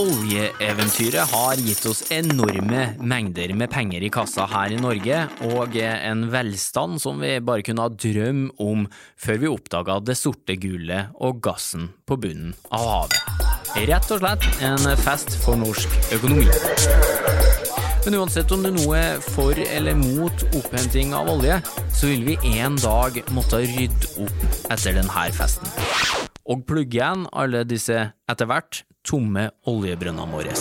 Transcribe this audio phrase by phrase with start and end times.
[0.00, 5.18] Oljeeventyret har gitt oss enorme mengder med penger i kassa her i Norge,
[5.50, 8.86] og en velstand som vi bare kunne ha drøm om
[9.20, 13.44] før vi oppdaga det sorte gullet og gassen på bunnen av havet.
[13.90, 16.48] Rett og slett en fest for norsk økonomi.
[18.06, 21.60] Men uansett om du nå er for eller mot opphenting av olje,
[21.92, 25.68] så vil vi en dag måtte rydde opp etter denne festen.
[26.48, 30.54] Og plugge igjen alle disse etter hvert tomme oljebrønnene våre.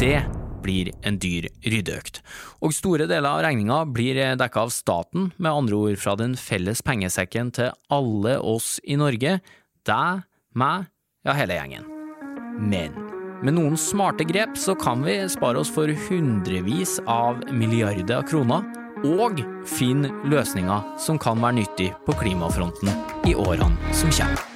[0.00, 0.18] Det
[0.66, 2.20] blir en dyr ryddeøkt.
[2.64, 6.82] Og store deler av regninga blir dekka av staten, med andre ord fra den felles
[6.86, 9.38] pengesekken til alle oss i Norge,
[9.86, 10.24] deg,
[10.58, 10.88] meg,
[11.26, 11.86] ja hele gjengen.
[12.56, 12.96] Men
[13.44, 18.64] med noen smarte grep så kan vi spare oss for hundrevis av milliarder av kroner,
[19.04, 22.90] og finne løsninger som kan være nyttig på klimafronten
[23.28, 24.55] i årene som kommer.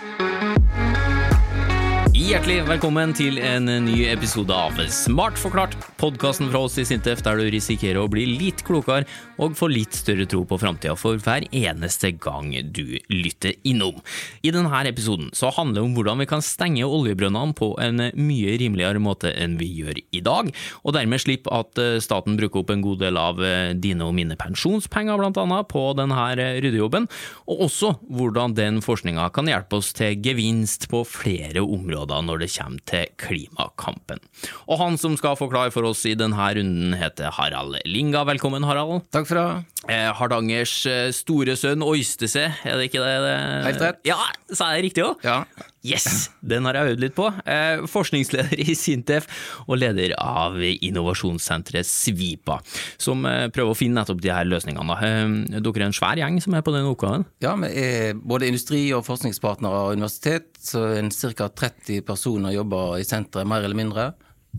[2.21, 7.39] Hjertelig velkommen til en ny episode av Smart forklart, podkasten fra oss i Sintef der
[7.39, 9.07] du risikerer å bli litt klokere
[9.41, 13.97] og få litt større tro på framtida for hver eneste gang du lytter innom.
[14.45, 18.53] I denne episoden så handler det om hvordan vi kan stenge oljebrønnene på en mye
[18.61, 20.53] rimeligere måte enn vi gjør i dag,
[20.85, 23.41] og dermed slippe at staten bruker opp en god del av
[23.81, 27.09] dine og mine pensjonspenger blant annet på denne ryddejobben,
[27.49, 32.51] og også hvordan den forskninga kan hjelpe oss til gevinst på flere områder når det
[32.53, 34.21] kommer til klimakampen.
[34.67, 38.23] Og han som skal forklare for oss i denne runden, heter Harald Linga.
[38.27, 39.05] Velkommen, Harald.
[39.13, 39.47] Takk for det.
[39.89, 43.17] Eh, Hardangers eh, store sønn Øystese, er det ikke det?
[43.25, 43.35] det?
[43.69, 44.01] Helt rett.
[44.07, 44.19] Ja,
[44.53, 45.25] sa jeg det riktig òg?
[45.25, 45.41] Ja.
[45.81, 46.29] Yes!
[46.45, 47.25] Den har jeg øvd litt på.
[47.49, 49.25] Eh, forskningsleder i Sintef
[49.65, 52.59] og leder av innovasjonssenteret Svipa,
[53.01, 54.97] som eh, prøver å finne nettopp de her løsningene.
[55.01, 57.25] Eh, dere er en svær gjeng som er på den oppgaven?
[57.41, 60.85] ja, vi er både industri- og forskningspartnere og universitet, så
[61.33, 61.49] ca.
[61.49, 64.11] 30 personer jobber i senteret, mer eller mindre.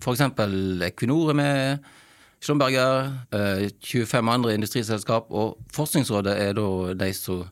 [0.02, 1.90] Eksempel Equinor er med,
[2.42, 7.44] Schlumberger, eh, 25 andre industriselskap, og Forskningsrådet er da de som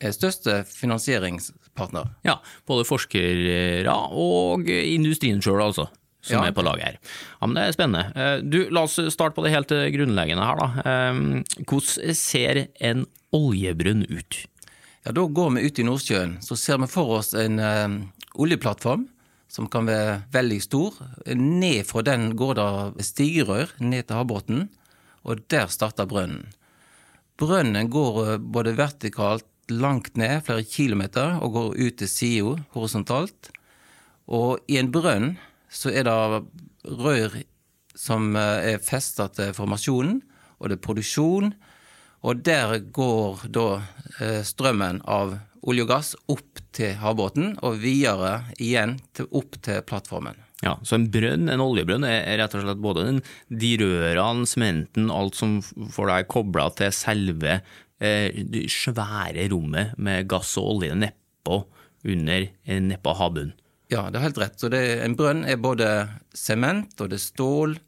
[0.00, 2.08] største finansieringspartner.
[2.24, 5.88] Ja, både forskere og industrien sjøl, altså.
[6.20, 6.48] Som Ja.
[6.48, 6.96] er på laget her.
[7.40, 8.12] Ja, men Det er spennende.
[8.16, 10.56] Eh, Du, La oss starte på det helt grunnleggende her.
[10.56, 10.68] da.
[10.84, 14.46] Eh, Hvordan ser en oljebrunn ut?
[15.06, 17.88] Ja, Da går vi ut i Nordsjøen, så ser vi for oss en eh,
[18.34, 19.08] oljeplattform
[19.48, 20.92] som kan være veldig stor.
[21.34, 24.68] Ned fra den går det stigerør ned til havbunnen,
[25.24, 26.46] og der starter brønnen.
[27.38, 33.50] Brønnen går eh, både vertikalt langt ned, flere kilometer, og går ut til sida horisontalt.
[34.28, 35.36] Og i en brønn
[35.72, 36.42] så er det
[36.98, 37.38] rør
[37.98, 40.20] som eh, er festa til formasjonen,
[40.58, 41.52] og det er produksjon.
[42.26, 43.68] Og der går da
[44.18, 48.98] eh, strømmen av olje og gass opp til havbåten, og videre igjen
[49.28, 50.38] opp til plattformen.
[50.64, 55.06] Ja, Så en brønn, en oljebrønn, er rett og slett både den, de rørene, sementen,
[55.14, 57.60] alt som får deg kobla til selve
[57.98, 61.64] det svære rommet med gass og olje nedpå,
[62.08, 63.54] under, eh, nedpå havbunnen.
[63.90, 64.60] Ja, det er helt rett.
[64.60, 67.78] Så er- en brønn er både sement, og det er stål,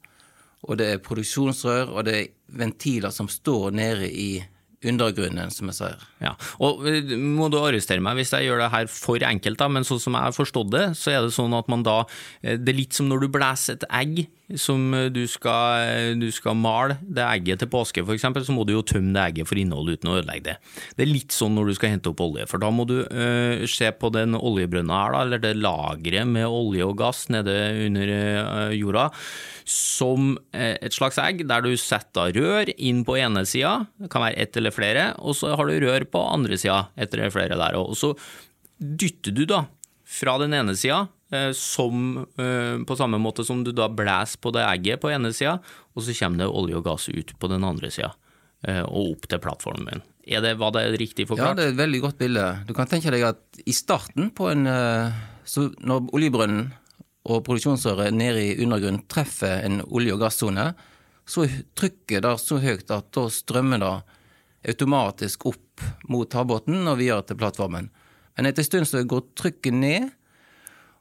[0.63, 2.27] og det er produksjonsrør, og det er
[2.57, 4.43] ventiler som står nede i
[4.87, 6.03] undergrunnen, som jeg sier.
[6.23, 6.33] Ja,
[6.63, 9.85] og eh, må du arrestere meg hvis jeg gjør det her for enkelt, da, men
[9.87, 12.01] sånn som jeg har forstått det, så er det sånn at man da
[12.41, 14.23] eh, Det er litt som når du blæser et egg
[14.59, 18.73] som eh, du skal, du skal male det egget til påske, eksempel, så må du
[18.73, 20.57] jo tømme det egget for innhold uten å ødelegge det.
[20.97, 23.65] Det er litt sånn når du skal hente opp olje, for da må du øh,
[23.69, 28.15] se på den oljebrønna her, da, eller det lageret med olje og gass nede under
[28.17, 29.09] øh, jorda,
[29.71, 34.25] som eh, et slags egg, der du setter rør inn på ene sida, det kan
[34.25, 37.59] være ett eller flere, og så har du rør på andre sida, ett eller flere
[37.59, 37.93] der òg.
[37.93, 38.11] Og så
[38.77, 39.63] dytter du da
[40.11, 44.65] fra den ene sida, eh, eh, på samme måte som du da blæser på det
[44.67, 45.59] egget på ene sida,
[45.95, 48.11] og så kommer det olje og gass ut på den andre sida,
[48.85, 50.03] og opp til plattformen.
[50.29, 51.55] Er det, var det riktig forklart?
[51.55, 52.43] Ja, det er et veldig godt bilde.
[52.67, 54.69] Du kan tenke deg at i starten på en
[55.49, 56.67] Så når oljebrønnen
[57.27, 60.71] og produksjonsrøret nede i undergrunnen treffer en olje- og gassone,
[61.25, 63.91] så er trykket der så høyt at da strømmer det
[64.71, 67.89] automatisk opp mot havbunnen og videre til plattformen.
[68.37, 70.09] Men etter en stund så går trykket ned,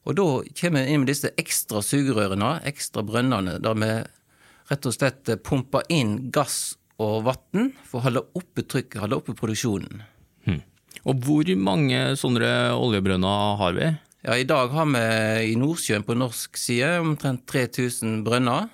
[0.09, 0.27] og da
[0.61, 3.91] kommer vi inn med disse ekstra sugerørene, ekstra brønnene, der vi
[4.71, 9.37] rett og slett pumper inn gass og vann for å holde oppe trykket, holde oppe
[9.37, 10.05] produksjonen.
[10.47, 10.63] Hmm.
[11.09, 13.91] Og hvor mange sånne oljebrønner har vi?
[14.21, 15.05] Ja, I dag har vi
[15.53, 18.69] i Nordsjøen på norsk side omtrent 3000 brønner.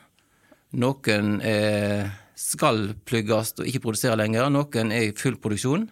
[0.74, 1.36] Noen
[2.36, 4.50] skal plugges og ikke produsere lenger.
[4.52, 5.86] Noen er i full produksjon.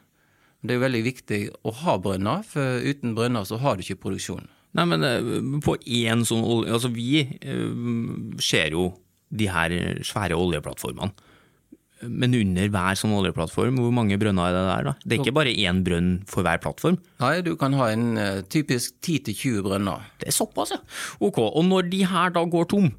[0.64, 4.46] Det er veldig viktig å ha brønner, for uten brønner så har du ikke produksjon.
[4.74, 5.26] Nei, men eh,
[5.62, 8.88] på én sånn olje Altså, vi eh, ser jo
[9.34, 9.74] de her
[10.06, 11.12] svære oljeplattformene.
[12.02, 14.94] Men under hver sånn oljeplattform, hvor mange brønner er det der, da?
[15.04, 16.98] Det er ikke bare én brønn for hver plattform?
[17.22, 20.04] Nei, du kan ha en uh, typisk 10-20 brønner.
[20.20, 20.80] Det er såpass, ja.
[21.24, 22.90] Ok, og når de her da går tom,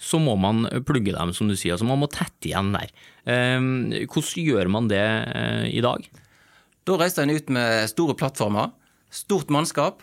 [0.00, 1.76] så må man plugge dem, som du sier.
[1.76, 2.92] Altså man må tette igjen der.
[3.22, 6.10] Uh, hvordan gjør man det uh, i dag?
[6.88, 8.74] Da reiser en ut med store plattformer,
[9.14, 10.02] stort mannskap.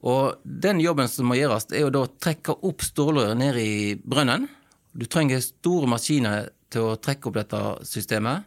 [0.00, 3.74] Og den jobben som må gjøres, er jo da å trekke opp stålrøret ned i
[4.00, 4.48] brønnen.
[4.96, 8.46] Du trenger store maskiner til å trekke opp dette systemet.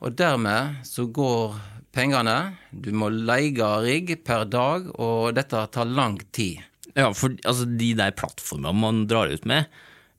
[0.00, 1.58] Og dermed så går
[1.94, 2.56] pengene.
[2.72, 6.62] Du må leie rigg per dag, og dette tar lang tid.
[6.96, 9.68] Ja, for altså, de der plattformene man drar ut med,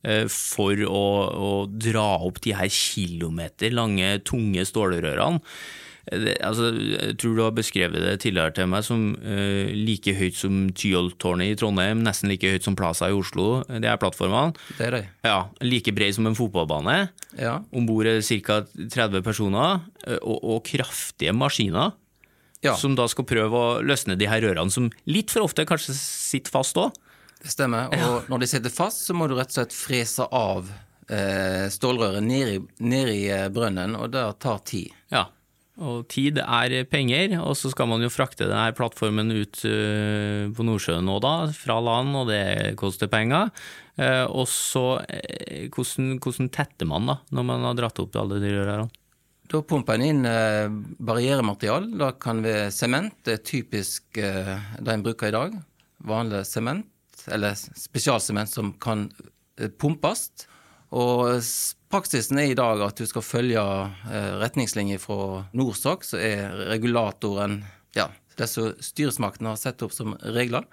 [0.07, 5.41] eh, for å, å dra opp de her kilometer lange, tunge stålrørene,
[6.09, 10.63] altså, jeg tror du har beskrevet det tidligere til meg som uh, like høyt som
[10.77, 14.57] Tyholttårnet i Trondheim, nesten like høyt som Plaza i Oslo, de her plattformene.
[14.79, 15.03] Det er det.
[15.27, 16.97] Ja, Like bred som en fotballbane.
[17.39, 17.59] Ja.
[17.71, 18.61] Om bord er ca.
[18.81, 21.93] 30 personer, uh, og, og, kraftige maskiner.
[22.61, 22.75] Ja.
[22.77, 26.53] Som da skal prøve å løsne de her rørene, som litt for ofte kanskje sitter
[26.53, 26.93] fast òg.
[27.41, 27.89] Det stemmer.
[27.89, 28.09] Og ja.
[28.29, 30.69] når de sitter fast, så må du rett og slett frese av
[31.09, 33.23] eh, stålrøret ned i, ned i
[33.53, 34.93] brønnen, og det tar tid.
[35.13, 35.25] Ja.
[35.81, 40.65] Og tid er penger, og så skal man jo frakte denne plattformen ut uh, på
[40.67, 43.49] Nordsjøen nå, da, fra land, og det koster penger.
[43.97, 48.37] Uh, og så, uh, hvordan, hvordan, tetter man da, når man har dratt opp alle
[48.43, 48.91] de rørene?
[49.51, 50.27] Da pumper en inn
[51.03, 51.89] barrierematerial.
[51.99, 53.17] Da kan være sement.
[53.27, 55.57] Det er typisk det en bruker i dag.
[56.07, 56.87] Vanlig sement,
[57.27, 59.09] eller spesialsement som kan
[59.75, 60.29] pumpes.
[60.95, 61.41] Og
[61.91, 67.61] praksisen er i dag at du skal følge eh, retningslinjer fra Norsok, som er regulatoren
[67.97, 68.09] ja,
[68.47, 70.67] som styresmaktene har satt opp som regler.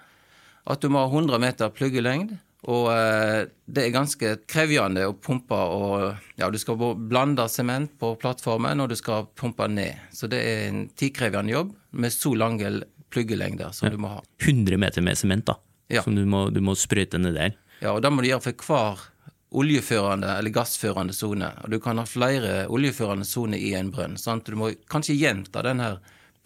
[0.69, 2.37] At du må ha 100 meter pluggelengd.
[2.69, 6.01] Og eh, det er ganske krevende å pumpe og
[6.39, 9.95] Ja, du skal blande sement på plattformen, og du skal pumpe ned.
[10.11, 13.95] Så det er en tidkrevende jobb med så lange pluggelengder som ja.
[13.95, 14.19] du må ha.
[14.43, 15.55] 100 meter med sement, da.
[15.89, 16.03] Ja.
[16.05, 17.55] Som du må, du må sprøyte ned der.
[17.79, 19.07] Ja, og da må du gjøre for hver
[19.49, 21.49] oljeførende eller gassførende sone.
[21.63, 24.17] Og du kan ha flere oljeførende soner i en brønn.
[24.21, 24.49] Sant?
[24.49, 25.95] Du må kanskje gjenta denne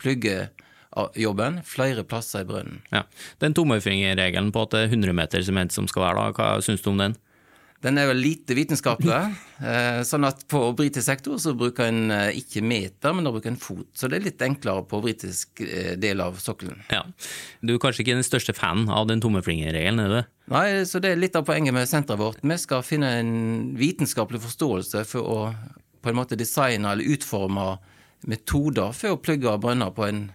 [0.02, 2.80] pluggejobben flere plasser i brønnen.
[2.94, 3.04] Ja.
[3.44, 6.84] Den tommelfingerregelen på at det er 100 meter sement som skal være, da, hva syns
[6.86, 7.20] du om den?
[7.84, 9.24] Den er vel lite vitenskapelig.
[9.64, 13.54] Eh, sånn at på britisk sektor så bruker en eh, ikke meter, men da bruker
[13.54, 13.86] en fot.
[13.96, 16.82] Så det er litt enklere på britisk eh, del av sokkelen.
[16.92, 17.06] Ja.
[17.64, 20.33] Du er kanskje ikke den største fan av den tommelfingerregelen, er du?
[20.52, 22.44] Nei, så det er litt av poenget med senteret vårt.
[22.44, 23.34] Vi skal finne en
[23.80, 25.40] vitenskapelig forståelse for å
[26.04, 27.78] på en måte designe eller utforme
[28.28, 30.26] metoder for å plugge brønner på en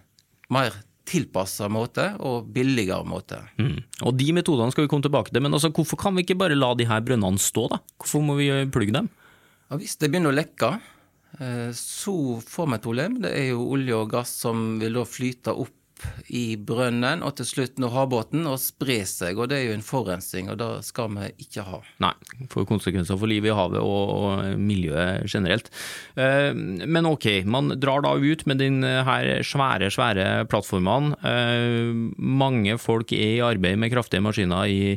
[0.53, 0.73] mer
[1.09, 3.41] tilpassa måte og billigere måte.
[3.61, 3.79] Mm.
[4.05, 6.57] Og De metodene skal vi komme tilbake til, men altså, hvorfor kan vi ikke bare
[6.57, 7.67] la de her brønnene stå?
[7.73, 7.81] da?
[8.01, 9.09] Hvorfor må vi plugge dem?
[9.69, 10.71] Ja, hvis det begynner å lekke,
[11.39, 12.15] eh, så
[12.45, 13.19] får vi et problem.
[13.25, 15.75] Det er jo olje og gass som vil da flyte opp
[16.29, 19.39] i brønnen og til slutt når havbåten og spre seg.
[19.39, 21.81] og Det er jo en forurensning, og det skal vi ikke ha.
[22.03, 22.13] Nei,
[22.51, 25.71] får konsekvenser for livet i havet og, og miljøet generelt.
[26.19, 29.03] Eh, men ok, man drar da ut med denne
[29.47, 31.17] svære, svære plattformene.
[31.25, 34.95] Eh, mange folk er i arbeid med kraftige maskiner i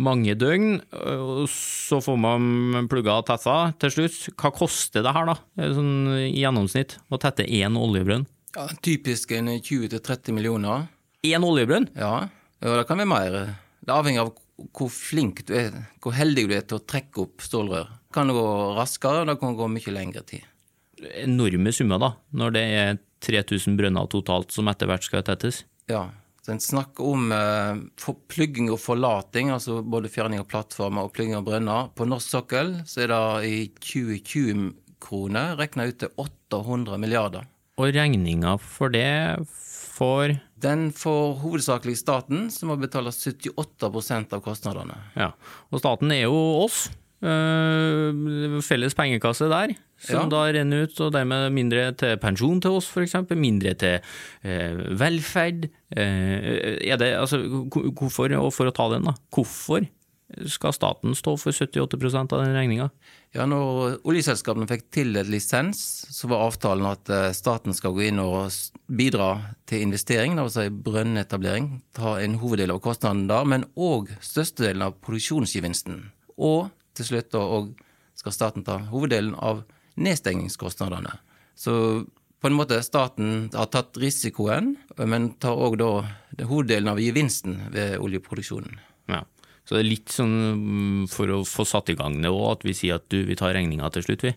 [0.00, 0.80] mange døgn.
[0.90, 4.20] og Så får man plugga tetta til slutt.
[4.40, 5.38] Hva koster det her, da,
[5.76, 8.26] sånn i gjennomsnitt, å tette én oljebrønn?
[8.56, 10.88] Ja, Typisk en 20-30 millioner.
[11.26, 11.90] Én oljebrønn?
[11.94, 12.28] Ja.
[12.64, 13.36] og det kan være mer.
[13.80, 14.32] Det avhenger av
[14.76, 17.92] hvor flink du er, hvor heldig du er til å trekke opp stålrør.
[18.10, 20.44] Det kan gå raskere, og det kan gå mye lengre tid.
[21.22, 25.64] Enorme summer, da, når det er 3000 brønner totalt som etter hvert skal tettes?
[25.88, 26.10] Ja.
[26.40, 27.80] Så en snakker om eh,
[28.32, 31.90] plugging og forlating, altså både fjerning av plattformer og plugging av brønner.
[31.92, 37.44] På norsk sokkel så er det i 2020-kroner regna ut til 800 milliarder.
[37.80, 39.08] Og regninga for det
[39.48, 44.96] får Den får hovedsakelig staten, som må betale 78% av kostnadene.
[45.16, 45.32] Ja,
[45.72, 46.90] Og staten er jo oss.
[47.20, 50.28] Øh, felles pengekasse der, som ja.
[50.32, 53.18] da renner ut, og dermed mindre til pensjon til oss, f.eks.
[53.36, 53.98] Mindre til
[54.44, 55.68] øh, velferd.
[55.96, 59.84] Øh, er det, altså, hvorfor, og for å ta den, da, hvorfor
[60.48, 62.88] skal staten stå for 78% av den regninga?
[63.34, 68.22] Ja, når oljeselskapene fikk tildelt lisens, så var avtalen at eh, staten skal gå inn
[68.22, 68.50] og
[68.90, 69.30] bidra
[69.70, 76.02] til investering, altså brønnetablering, ta en hoveddel av kostnaden der, men òg størstedelen av produksjonsgevinsten.
[76.40, 77.44] Og til slutt da
[78.18, 79.62] skal staten ta hoveddelen av
[80.00, 81.12] nedstengingskostnadene.
[81.54, 81.74] Så
[82.40, 85.90] på en måte staten har tatt risikoen, men tar òg da
[86.48, 88.80] hoveddelen av gevinsten ved oljeproduksjonen.
[89.12, 89.24] Ja.
[89.70, 92.64] Så det er litt sånn mm, for å få satt i gang det òg, at
[92.66, 94.32] vi sier at du, vi tar regninga til slutt, vi.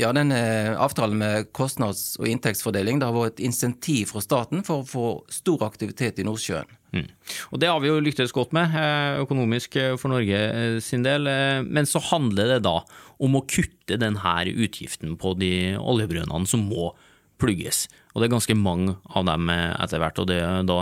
[0.00, 0.38] Ja, denne
[0.80, 5.04] avtalen med kostnads- og inntektsfordeling det har vært et insentiv fra staten for å få
[5.28, 6.72] stor aktivitet i Nordsjøen.
[6.96, 7.10] Mm.
[7.52, 11.04] Og Det har vi jo lyktes godt med, eh, økonomisk eh, for Norge eh, sin
[11.04, 11.28] del.
[11.68, 12.80] Men så handler det da
[13.20, 16.94] om å kutte denne utgiften på de oljebrønnene som må
[17.36, 17.84] plugges.
[18.10, 20.20] Og det er ganske mange av dem etter hvert.
[20.22, 20.78] Og det da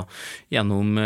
[0.55, 0.99] gjennom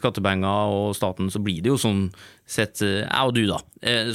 [0.00, 2.06] skattepenger og staten så blir det jo sånn
[2.48, 3.60] sett jeg og du, da,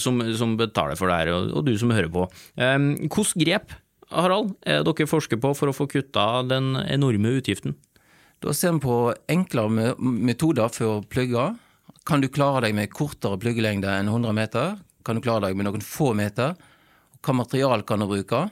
[0.02, 2.26] som, som betaler for det her, og, og du som hører på.
[2.58, 3.76] Hvilke grep,
[4.14, 7.78] Harald, er dere forsker på for å få kutta den enorme utgiften?
[8.44, 8.98] Da ser vi på
[9.32, 11.48] enklere metoder for å plugge.
[12.06, 14.76] Kan du klare deg med kortere pluggelengde enn 100 meter?
[15.06, 16.54] Kan du klare deg med noen få meter?
[17.26, 18.46] Hva material kan du bruke?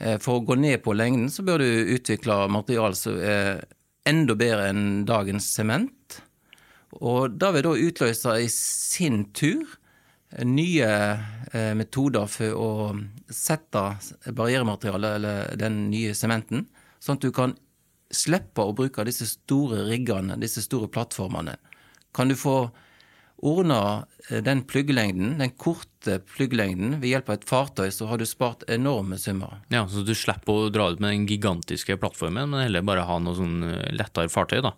[0.00, 3.66] Eh, for å gå ned på lengden så bør du utvikle material som er
[4.08, 6.20] enda bedre enn dagens sement.
[6.98, 9.76] Og det vil da utløse i sin tur
[10.46, 10.90] nye
[11.52, 12.70] eh, metoder for å
[13.30, 13.82] sette
[14.34, 16.68] barrierematerialet, eller den nye sementen,
[17.02, 17.56] sånn at du kan
[18.10, 21.56] slippe å bruke disse store riggene, disse store plattformene.
[22.14, 22.70] Kan du få
[23.42, 28.26] ordna eh, den pluggelengden, den korte pluggelengden, ved hjelp av et fartøy, så har du
[28.28, 29.60] spart enorme summer.
[29.72, 33.18] Ja, Så du slipper å dra ut med den gigantiske plattformen, men heller bare ha
[33.22, 34.74] noe sånn eh, lettere fartøy, da?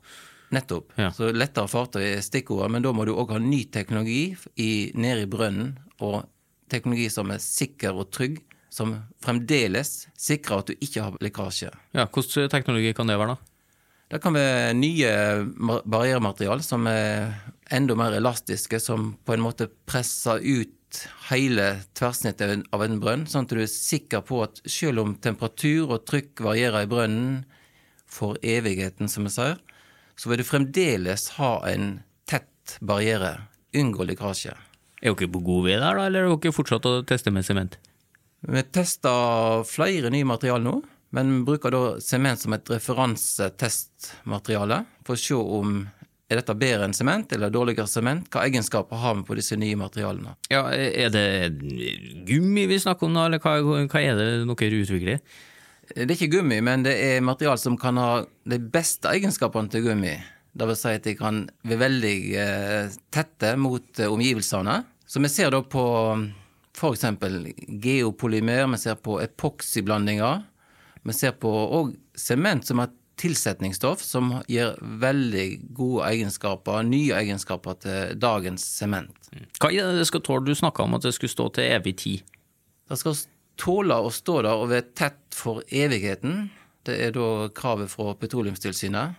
[0.52, 0.92] Nettopp.
[1.00, 1.11] Ja.
[1.16, 5.25] Så lettere fartøy er stikkordet, men da må du òg ha ny teknologi i, nede
[5.25, 6.26] i brønnen, og
[6.73, 8.40] teknologi som er sikker og trygg,
[8.73, 11.73] som fremdeles sikrer at du ikke har lekkasje.
[11.92, 13.49] Ja, Hvilken teknologi kan det være, da?
[14.12, 15.11] Det kan være nye
[15.88, 17.33] barrierematerial som er
[17.73, 21.00] enda mer elastiske, som på en måte presser ut
[21.31, 25.97] hele tverrsnittet av en brønn, sånn at du er sikker på at selv om temperatur
[25.97, 27.45] og trykk varierer i brønnen
[28.12, 29.57] for evigheten, som vi sier,
[30.17, 33.49] så vil du fremdeles ha en tett barriere.
[33.73, 34.52] Unngå lekkasje.
[35.00, 37.79] Er dere på god vei der, da, eller er dere fortsatt å teste med sement?
[38.43, 40.83] Vi tester flere nye materialer nå,
[41.17, 45.69] men vi bruker da sement som et referansetestmateriale for å se om
[46.33, 48.27] er dette bedre enn sement eller dårligere sement?
[48.33, 50.35] Hva egenskaper har vi på disse nye materialene?
[50.53, 51.25] Ja, Er det
[52.29, 55.23] gummi vi snakker om eller hva, hva er det dere utvikler?
[55.93, 59.85] Det er ikke gummi, men det er material som kan ha de beste egenskapene til
[59.89, 60.15] gummi.
[60.53, 64.79] Det vil si at de kan være veldig eh, tette mot eh, omgivelsene.
[65.09, 65.85] Så vi ser da på
[66.77, 67.05] f.eks.
[67.83, 70.43] geopolymer, vi ser på epoksyblandinger.
[71.03, 77.79] Vi ser på òg sement som et tilsetningsstoff som gir veldig gode egenskaper, nye egenskaper
[77.85, 79.31] til dagens sement.
[79.62, 80.45] Hva er det det skal tåle?
[80.49, 82.35] Du snakka om at det skulle stå til evig tid.
[82.91, 83.17] Det skal
[83.61, 86.49] tåle å stå der og være tett for evigheten.
[86.83, 89.19] Det er da kravet fra Petroleumstilsynet.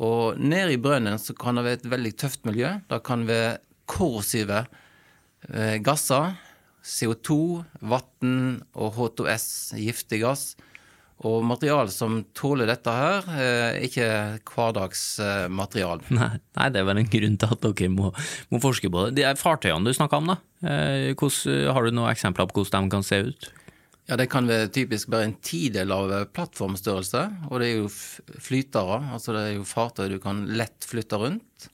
[0.00, 2.78] Og nede i brønnen så kan det være et veldig tøft miljø.
[2.88, 3.58] Det kan være
[3.90, 4.64] korrosive
[5.50, 6.38] eh, gasser
[6.80, 7.36] CO2,
[7.84, 10.54] vann og H2S, giftig gass.
[11.28, 14.06] Og materiale som tåler dette her, er ikke
[14.48, 16.06] hverdagsmateriale.
[16.16, 18.12] Nei, nei, det er vel en grunn til at dere må,
[18.48, 19.18] må forske på det.
[19.18, 20.38] De er fartøyene du snakka om, da.
[20.64, 23.50] Eh, hvordan, har du noen eksempler på hvordan de kan se ut?
[24.10, 27.26] Ja, Det kan være typisk bare en tidel av plattformstørrelse.
[27.50, 27.90] Og det er jo
[28.42, 31.68] flytere, altså det er jo fartøy du kan lett flytte rundt.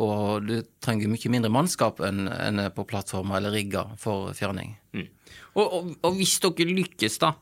[0.00, 4.76] Og du trenger mye mindre mannskap enn, enn på plattformer eller rigger for fjerning.
[4.92, 5.08] Mm.
[5.54, 7.32] Og, og, og, hvis dere lykkes da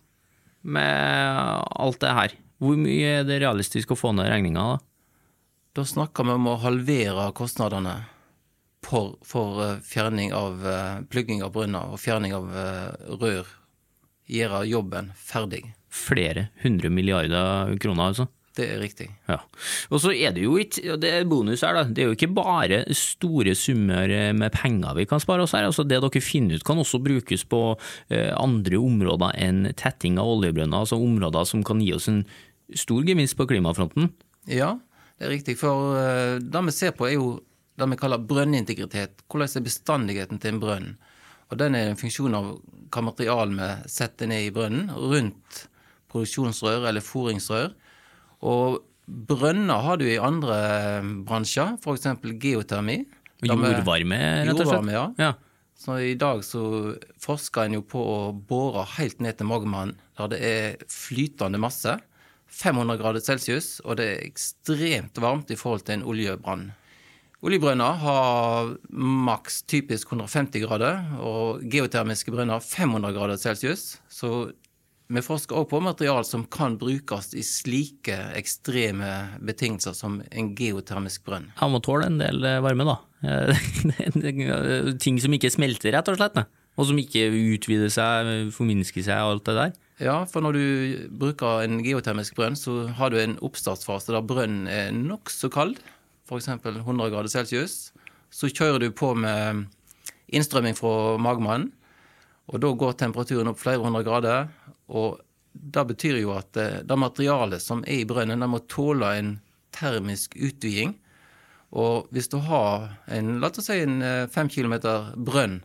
[0.62, 4.79] med alt det her, hvor mye er det realistisk å få ned regninga da?
[5.79, 8.00] Da snakker vi om å halvere kostnadene
[8.83, 13.47] for, for eh, fjerning av uh, plugging av brønner og fjerning av uh, rør.
[14.29, 15.62] Gjøre jobben ferdig.
[15.88, 18.29] Flere hundre milliarder kroner, altså?
[18.59, 19.07] Det er riktig.
[19.29, 19.37] Ja.
[19.95, 22.31] Og så er det jo ikke, det er bonus her da, det er jo ikke
[22.35, 25.69] bare store summer eh, med penger vi kan spare oss her.
[25.69, 27.62] altså Det dere finner ut kan også brukes på
[28.11, 32.25] eh, andre områder enn tetting av oljebrønner, altså områder som kan gi oss en
[32.75, 34.11] stor gevinst på klimafronten.
[34.50, 34.75] Ja,
[35.21, 35.59] det er riktig.
[35.61, 37.31] For uh, det vi ser på er jo
[37.79, 39.23] det vi kaller brønnintegritet.
[39.31, 40.93] Hvordan er bestandigheten til en brønn?
[41.49, 42.57] Og Den er en funksjon av
[42.93, 45.69] hva materialet vi setter ned i brønnen, rundt
[46.12, 47.71] produksjonsrør eller foringsrør.
[48.47, 50.59] Og brønner har du i andre
[51.26, 52.09] bransjer, f.eks.
[52.42, 53.00] geotermi.
[53.47, 54.18] Jordvarme,
[54.49, 54.92] rett og slett?
[54.92, 55.04] Ja.
[55.18, 55.33] ja.
[55.78, 56.62] Så I dag så
[57.23, 61.95] forsker en jo på å bore helt ned til magmaen, der det er flytende masse.
[62.49, 66.71] 500 grader celsius, og det er ekstremt varmt i forhold til en oljebrann.
[67.47, 74.00] Oljebrønner har maks typisk 150 grader, og geotermiske brønner 500 grader celsius.
[74.11, 74.50] Så
[75.09, 79.09] vi forsker også på material som kan brukes i slike ekstreme
[79.41, 81.49] betingelser som en geotermisk brønn.
[81.62, 82.99] Han må tåle en del eh, varme, da.
[85.05, 86.43] Ting som ikke smelter, rett og slett.
[86.79, 89.73] Og som ikke utvider seg, forminsker seg og alt det der.
[89.99, 90.67] Ja, for når du
[91.19, 95.81] bruker en geotermisk brønn, så har du en oppstartsfase der brønnen er nokså kald,
[96.29, 96.53] f.eks.
[96.53, 97.88] 100 grader celsius.
[98.31, 99.65] Så kjører du på med
[100.29, 101.73] innstrømming fra magmannen,
[102.49, 104.47] og da går temperaturen opp flere hundre grader.
[104.88, 105.18] Og
[105.52, 109.35] det betyr jo at eh, det materialet som er i brønnen, det må tåle en
[109.75, 110.97] termisk utviding.
[111.76, 115.61] Og hvis du har en, la oss si en eh, fem kilometer brønn,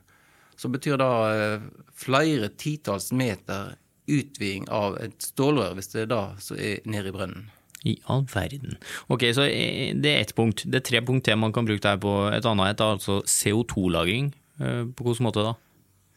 [0.59, 1.65] så betyr det eh,
[1.97, 3.75] flere titalls meter
[4.11, 7.51] utviding av et stålrør, hvis det er det som er nede i brønnen.
[7.83, 8.77] I all verden.
[9.11, 10.63] Ok, så det er ett punkt.
[10.63, 12.13] Det er tre punkt til man kan bruke det her på.
[12.31, 14.29] Et annet et er altså CO2-lagring.
[14.55, 15.51] På hvilken måte da?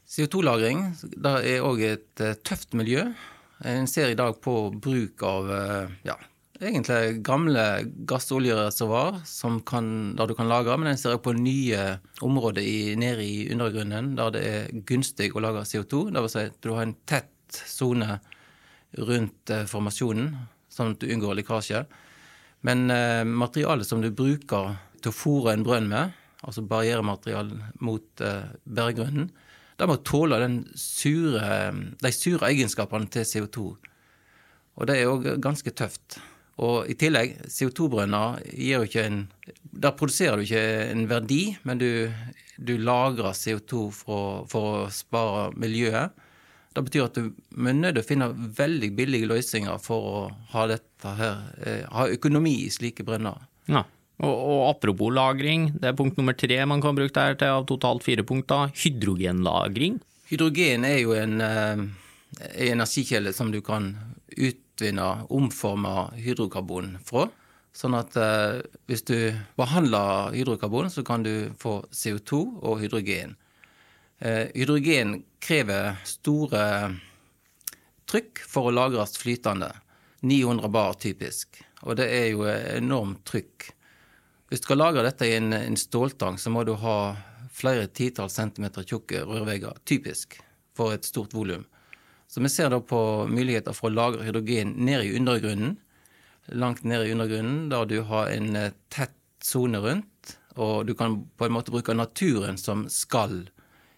[0.06, 0.84] CO2-lagring
[1.25, 3.08] er òg et uh, tøft miljø.
[3.66, 6.14] En ser i dag på bruk av uh, ja,
[6.60, 7.64] egentlig gamle
[8.08, 12.94] gass- og oljereservoar der du kan lagre, men en ser òg på nye områder i,
[12.94, 16.10] nede i undergrunnen der det er gunstig å lagre CO2.
[16.14, 16.36] Dvs.
[16.36, 18.20] si at du har en tett sone
[18.96, 20.36] rundt uh, formasjonen,
[20.70, 21.82] sånn at du unngår lekkasje.
[22.66, 22.88] Men
[23.30, 28.22] materialet som du bruker til å fòre en brønn med, altså barrieremateriale mot
[28.64, 29.28] berggrunnen,
[29.76, 30.38] det må tåle
[30.78, 31.50] sure,
[32.00, 33.66] de sure egenskapene til CO2.
[34.76, 36.18] Og det er òg ganske tøft.
[36.64, 39.25] Og i tillegg, CO2-brønner gir jo ikke en
[39.76, 42.09] Der produserer du ikke en verdi, men du,
[42.56, 46.14] du lagrer CO2 for, for, å spare miljøet.
[46.73, 50.23] Det betyr at du er nødt til å finne veldig billige løsninger for å
[50.54, 50.64] ha
[51.21, 53.45] her, eh, ha økonomi i slike brønner.
[53.68, 53.85] Ja.
[54.16, 57.66] Og, og, apropos lagring, det er punkt nummer tre man kan bruke der til av
[57.68, 58.73] totalt fire punkter.
[58.73, 59.99] Hydrogenlagring.
[60.30, 61.82] Hydrogen er jo en eh,
[62.70, 63.92] energikilde som du kan
[64.32, 67.28] utvinne, omforme hydrokarbon fra.
[67.76, 69.19] Sånn at eh, hvis du
[69.60, 73.36] behandler hydrokarbon, så kan du få CO2 og hydrogen.
[74.19, 76.64] Eh, hydrogen krever store
[78.08, 79.75] trykk for å lagres flytende.
[80.25, 81.60] 900 bar typisk.
[81.84, 83.75] Og det er jo enormt trykk.
[84.47, 87.17] Hvis du skal lagre dette i en, en ståltang, så må du ha
[87.56, 90.39] flere titalls centimeter tjukke rørvegger, typisk,
[90.76, 91.65] for et stort volum.
[92.30, 95.76] Så vi ser da på muligheter for å lagre hydrogen ned i undergrunnen,
[96.54, 101.19] langt ned i undergrunnen, der du har en eh, tett sone rundt, og du kan
[101.39, 103.49] på en måte bruke naturen som skall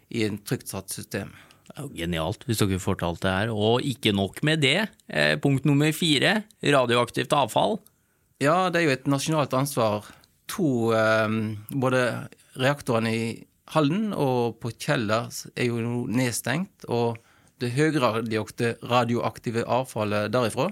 [0.09, 1.35] i en trygt system.
[1.69, 3.51] Det er jo genialt, hvis dere får til alt det her.
[3.53, 4.89] Og ikke nok med det.
[5.07, 7.77] Eh, punkt nummer fire, radioaktivt avfall.
[8.41, 10.09] Ja, det er jo et nasjonalt ansvar
[10.49, 13.25] to ehm, Både reaktorene i
[13.75, 16.87] Halden og på Kjeller er jo nå nedstengt.
[16.89, 17.19] Og
[17.61, 20.71] det høyradioaktive avfallet derifra,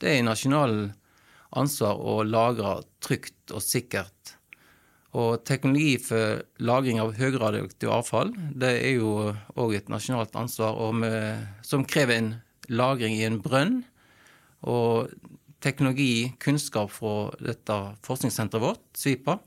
[0.00, 0.74] det er i nasjonal
[1.56, 4.36] ansvar å lagre trygt og sikkert.
[5.18, 11.48] Og teknologi for lagring av høyradioaktivt avfall, det er jo òg et nasjonalt ansvar med,
[11.66, 12.30] som krever en
[12.70, 13.80] lagring i en brønn.
[14.70, 15.10] Og
[15.62, 19.38] teknologi, kunnskap fra dette forskningssenteret vårt, SVIPA,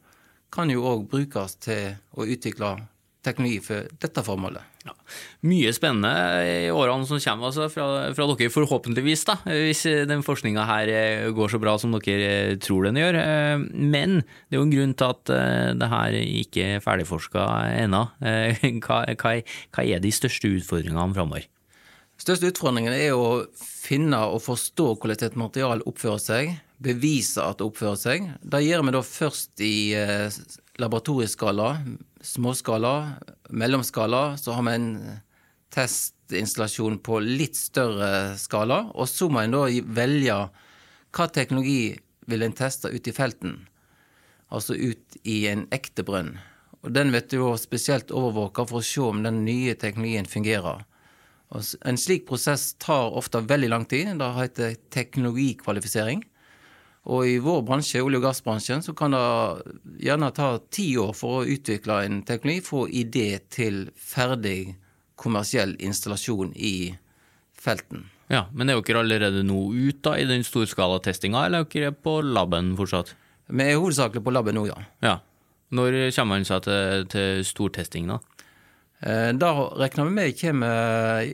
[0.53, 2.75] kan jo òg brukes til å utvikle
[3.23, 4.69] teknologi for dette formålet.
[4.83, 4.91] Ja.
[5.47, 6.11] Mye spennende
[6.43, 11.29] i årene som kommer altså, fra, fra, dere, forhåpentligvis, da, hvis den forskninga her eh,
[11.35, 13.19] går så bra som dere eh, tror den gjør.
[13.21, 15.33] Eh, men det er jo en grunn til at
[15.79, 17.47] det her ikke er ferdigforska
[17.85, 18.05] ennå.
[18.83, 19.37] Hva, hva,
[19.73, 21.47] hva er de største utfordringene framover?
[22.23, 27.65] Største utfordringen er å finne og forstå hvordan et materiale oppfører seg, bevise at det
[27.65, 28.29] oppfører seg.
[28.39, 30.37] Det gjør vi da først i eh,
[30.79, 31.67] laboratorieskala,
[32.23, 32.93] småskala,
[33.51, 34.21] mellomskala.
[34.39, 34.87] Så har vi en
[35.75, 38.85] testinstallasjon på litt større skala.
[38.95, 39.65] Og så må en da
[39.99, 41.91] velge hva teknologi
[42.31, 43.57] vil en teste ut i felten,
[44.47, 46.37] altså ut i en ekte brønn.
[46.87, 50.87] Og Den vet du jo spesielt overvåker for å se om den nye teknologien fungerer.
[51.53, 54.15] En slik prosess tar ofte veldig lang tid.
[54.17, 56.23] Det heter teknologikvalifisering.
[57.13, 61.41] Og i vår bransje, olje- og gassbransjen, så kan det gjerne ta ti år for
[61.41, 64.75] å utvikle en teknologi fra idé til ferdig
[65.19, 66.93] kommersiell installasjon i
[67.59, 68.07] felten.
[68.31, 72.73] Ja, Men er dere allerede nå ute i den storskalatestinga, eller er dere på laben
[72.79, 73.13] fortsatt?
[73.51, 74.79] Vi er hovedsakelig på laben nå, ja.
[75.03, 75.17] ja.
[75.75, 78.21] Når kommer man seg til, til stortesting, da?
[79.03, 81.31] Eh, da regner vi med kommer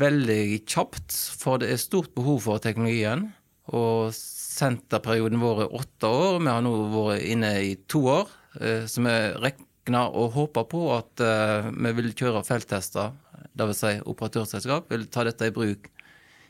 [0.00, 3.28] veldig kjapt, for det er stort behov for teknologien.
[3.72, 6.38] Og senterperioden vår er åtte år.
[6.40, 8.32] Vi har nå vært inne i to år.
[8.60, 13.12] eh, så vi regner og håper på at eh, vi vil kjøre felttester,
[13.52, 13.76] dvs.
[13.82, 15.90] Si operatørselskap vil ta dette i bruk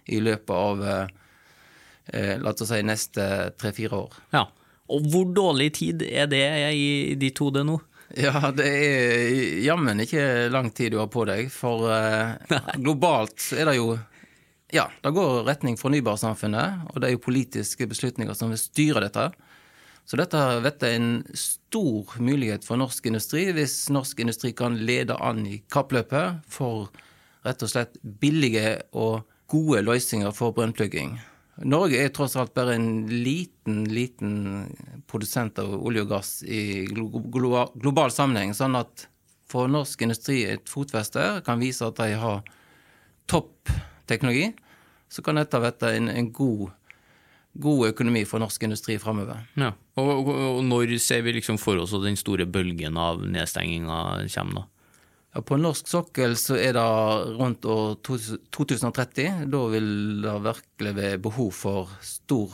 [0.07, 1.07] i løpet av eh,
[2.13, 3.25] eh, la oss si neste
[3.59, 4.19] tre-fire år.
[4.35, 4.47] Ja.
[4.93, 6.45] Og hvor dårlig tid er det
[6.75, 7.79] i ditt hode nå?
[8.17, 12.35] Ja, det er jammen ikke lang tid du har på deg, for eh,
[12.83, 13.95] globalt er det jo
[14.73, 19.27] Ja, det går retning fornybarsamfunnet, og det er jo politiske beslutninger som vil styre dette.
[20.09, 24.81] Så dette vet jeg er en stor mulighet for norsk industri, hvis norsk industri kan
[24.81, 26.89] lede an i kappløpet for
[27.45, 31.19] rett og slett billige og gode løsninger for brønnplugging.
[31.61, 34.71] Norge er tross alt bare en liten, liten
[35.11, 38.55] produsent av olje og gass i global sammenheng.
[38.57, 39.07] Sånn at
[39.53, 42.41] for norsk industri et fotfeste kan vise at de har
[43.29, 43.69] topp
[44.09, 44.49] teknologi,
[45.13, 46.71] så kan dette være en, en god,
[47.61, 49.45] god, økonomi for norsk industri framover.
[49.61, 49.75] Ja.
[50.01, 54.25] Og, og, og, når ser vi liksom for oss at den store bølgen av nedstenginga
[54.33, 54.63] kommer?
[54.63, 54.69] da?
[55.33, 56.89] Ja, på norsk sokkel så er det
[57.39, 59.47] rundt år 2030.
[59.49, 59.89] Da vil
[60.21, 62.53] det virkelig være behov for stor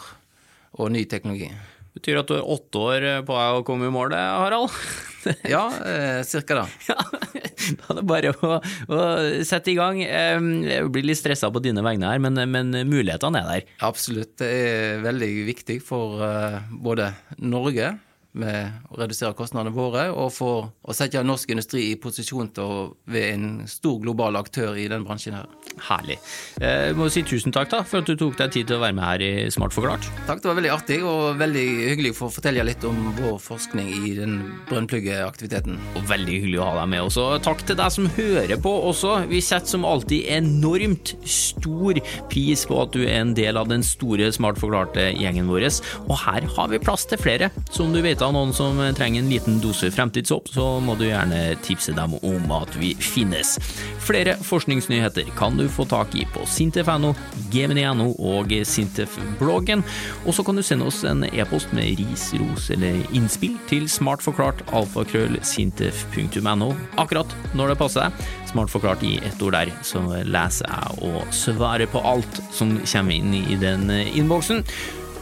[0.78, 1.50] og ny teknologi.
[1.98, 4.70] Betyr at du har åtte år på deg å komme i mål, Harald?
[5.54, 6.66] ja, eh, cirka det.
[6.86, 6.98] Ja,
[7.80, 8.58] da er det bare å,
[8.94, 8.98] å
[9.48, 9.98] sette i gang.
[9.98, 13.72] Jeg blir litt stressa på dine vegne her, men, men, mulighetene er der.
[13.88, 14.36] Absolutt.
[14.38, 17.10] Det er veldig viktig for uh, både
[17.42, 17.96] Norge
[18.40, 22.84] med å redusere kostnadene våre, og for å sette norsk industri i posisjon til å
[23.10, 25.48] være en stor global aktør i den bransjen her.
[25.78, 26.16] Herlig.
[26.58, 28.96] Jeg må si tusen takk da, for at du tok deg tid til å være
[28.96, 30.08] med her i Smart forklart.
[30.26, 33.92] Takk, det var veldig artig og veldig hyggelig for å fortelle litt om vår forskning
[33.94, 35.78] i den brønnpluggeaktiviteten.
[36.00, 37.28] Og veldig hyggelig å ha deg med også.
[37.46, 39.14] Takk til deg som hører på også.
[39.30, 42.00] Vi setter som alltid enormt stor
[42.32, 45.68] pris på at du er en del av den store Smart forklarte gjengen vår,
[46.06, 47.50] og her har vi plass til flere.
[47.74, 51.56] Som du vet av noen som trenger en liten dose fremtidshåp, så må du gjerne
[51.64, 53.56] tipse dem om at vi finnes.
[54.04, 57.14] Flere forskningsnyheter kan du få tak i på sintef.no,
[57.52, 59.82] gemini.no og Sintef-bloggen.
[60.26, 64.62] Og så kan du sende oss en e-post med ris, ros eller innspill til smartforklart
[64.76, 68.30] alfakrøll.sintef.no akkurat når det passer deg.
[68.48, 73.18] Smart forklart i ett ord der, så leser jeg og svarer på alt som kommer
[73.18, 74.64] inn i den innboksen.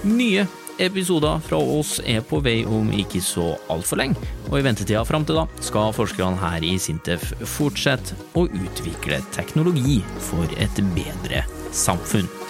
[0.06, 0.46] Nye
[0.82, 5.26] episoder fra oss er på vei om ikke så altfor lenge, og i ventetida fram
[5.26, 12.45] til da skal forskerne her i Sintef fortsette å utvikle teknologi for et bedre samfunn.